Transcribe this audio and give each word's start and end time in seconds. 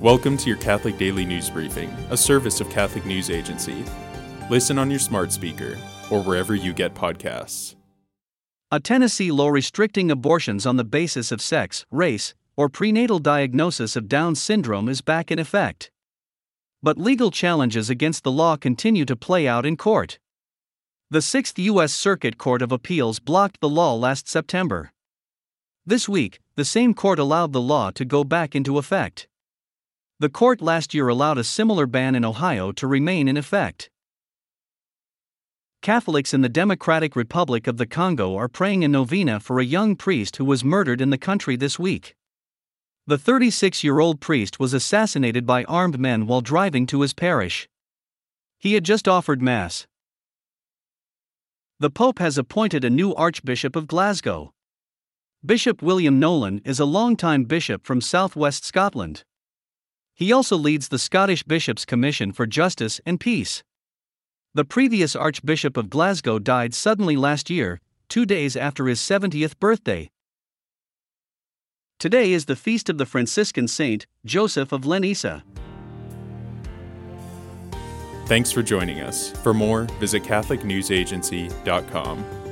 Welcome 0.00 0.36
to 0.36 0.48
your 0.48 0.58
Catholic 0.58 0.96
Daily 0.96 1.24
News 1.24 1.50
Briefing, 1.50 1.90
a 2.10 2.16
service 2.16 2.60
of 2.60 2.70
Catholic 2.70 3.04
News 3.04 3.30
Agency. 3.30 3.84
Listen 4.48 4.78
on 4.78 4.90
your 4.90 5.00
smart 5.00 5.32
speaker 5.32 5.76
or 6.08 6.22
wherever 6.22 6.54
you 6.54 6.72
get 6.72 6.94
podcasts. 6.94 7.74
A 8.70 8.78
Tennessee 8.78 9.32
law 9.32 9.48
restricting 9.48 10.08
abortions 10.08 10.66
on 10.66 10.76
the 10.76 10.84
basis 10.84 11.32
of 11.32 11.42
sex, 11.42 11.84
race, 11.90 12.32
or 12.56 12.68
prenatal 12.68 13.18
diagnosis 13.18 13.96
of 13.96 14.06
Down 14.06 14.36
syndrome 14.36 14.88
is 14.88 15.00
back 15.00 15.32
in 15.32 15.40
effect. 15.40 15.90
But 16.80 16.96
legal 16.96 17.32
challenges 17.32 17.90
against 17.90 18.22
the 18.22 18.30
law 18.30 18.54
continue 18.56 19.04
to 19.04 19.16
play 19.16 19.48
out 19.48 19.66
in 19.66 19.76
court. 19.76 20.20
The 21.10 21.22
Sixth 21.22 21.58
U.S. 21.58 21.92
Circuit 21.92 22.38
Court 22.38 22.62
of 22.62 22.70
Appeals 22.70 23.18
blocked 23.18 23.60
the 23.60 23.68
law 23.68 23.96
last 23.96 24.28
September. 24.28 24.92
This 25.84 26.08
week, 26.08 26.38
the 26.54 26.64
same 26.64 26.94
court 26.94 27.18
allowed 27.18 27.52
the 27.52 27.60
law 27.60 27.90
to 27.90 28.04
go 28.04 28.22
back 28.22 28.54
into 28.54 28.78
effect. 28.78 29.26
The 30.20 30.28
court 30.28 30.60
last 30.60 30.94
year 30.94 31.06
allowed 31.06 31.38
a 31.38 31.44
similar 31.44 31.86
ban 31.86 32.16
in 32.16 32.24
Ohio 32.24 32.72
to 32.72 32.88
remain 32.88 33.28
in 33.28 33.36
effect. 33.36 33.88
Catholics 35.80 36.34
in 36.34 36.40
the 36.40 36.48
Democratic 36.48 37.14
Republic 37.14 37.68
of 37.68 37.76
the 37.76 37.86
Congo 37.86 38.34
are 38.36 38.48
praying 38.48 38.82
a 38.82 38.88
novena 38.88 39.38
for 39.38 39.60
a 39.60 39.64
young 39.64 39.94
priest 39.94 40.34
who 40.36 40.44
was 40.44 40.64
murdered 40.64 41.00
in 41.00 41.10
the 41.10 41.18
country 41.18 41.54
this 41.54 41.78
week. 41.78 42.16
The 43.06 43.16
36 43.16 43.84
year 43.84 44.00
old 44.00 44.20
priest 44.20 44.58
was 44.58 44.74
assassinated 44.74 45.46
by 45.46 45.62
armed 45.64 46.00
men 46.00 46.26
while 46.26 46.40
driving 46.40 46.84
to 46.86 47.02
his 47.02 47.14
parish. 47.14 47.68
He 48.58 48.74
had 48.74 48.84
just 48.84 49.06
offered 49.06 49.40
Mass. 49.40 49.86
The 51.78 51.90
Pope 51.90 52.18
has 52.18 52.36
appointed 52.36 52.84
a 52.84 52.90
new 52.90 53.14
Archbishop 53.14 53.76
of 53.76 53.86
Glasgow. 53.86 54.52
Bishop 55.46 55.80
William 55.80 56.18
Nolan 56.18 56.60
is 56.64 56.80
a 56.80 56.84
longtime 56.84 57.44
bishop 57.44 57.86
from 57.86 58.00
southwest 58.00 58.64
Scotland. 58.64 59.22
He 60.18 60.32
also 60.32 60.56
leads 60.56 60.88
the 60.88 60.98
Scottish 60.98 61.44
Bishops' 61.44 61.84
Commission 61.84 62.32
for 62.32 62.44
Justice 62.44 63.00
and 63.06 63.20
Peace. 63.20 63.62
The 64.52 64.64
previous 64.64 65.14
Archbishop 65.14 65.76
of 65.76 65.88
Glasgow 65.88 66.40
died 66.40 66.74
suddenly 66.74 67.14
last 67.14 67.48
year, 67.48 67.80
two 68.08 68.26
days 68.26 68.56
after 68.56 68.88
his 68.88 68.98
70th 68.98 69.56
birthday. 69.60 70.10
Today 72.00 72.32
is 72.32 72.46
the 72.46 72.56
feast 72.56 72.88
of 72.88 72.98
the 72.98 73.06
Franciscan 73.06 73.68
saint, 73.68 74.08
Joseph 74.24 74.72
of 74.72 74.82
Leonessa. 74.82 75.42
Thanks 78.26 78.50
for 78.50 78.64
joining 78.64 78.98
us. 78.98 79.30
For 79.30 79.54
more, 79.54 79.84
visit 80.00 80.24
CatholicNewsAgency.com. 80.24 82.47